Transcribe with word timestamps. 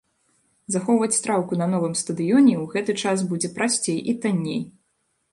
Захоўваць 0.75 1.17
траўку 1.25 1.53
на 1.61 1.67
новым 1.73 1.93
стадыёне 2.01 2.53
ў 2.61 2.65
гэты 2.71 2.95
час 3.03 3.17
будзе 3.33 3.51
прасцей 3.59 3.99
і 4.15 4.17
танней. 4.25 4.65